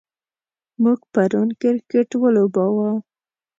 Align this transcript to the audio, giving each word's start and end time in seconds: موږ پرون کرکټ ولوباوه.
موږ 0.81 0.99
پرون 1.13 1.49
کرکټ 1.61 2.09
ولوباوه. 2.21 2.91